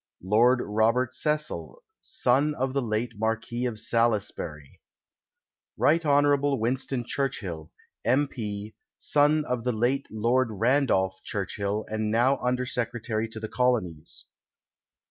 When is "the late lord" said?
9.63-10.47